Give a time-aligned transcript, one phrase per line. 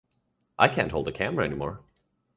[0.57, 1.83] I can't hold a camera any more.